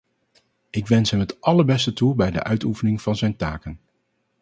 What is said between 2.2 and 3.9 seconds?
de uitoefening van zijn taken.